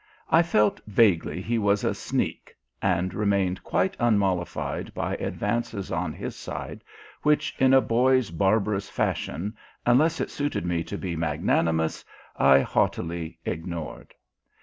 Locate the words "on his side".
5.91-6.83